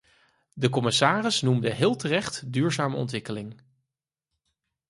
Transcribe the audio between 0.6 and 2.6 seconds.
commissaris noemde heel terecht